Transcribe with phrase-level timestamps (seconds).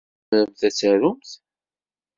[0.29, 1.29] Tzemremt ad tarumt?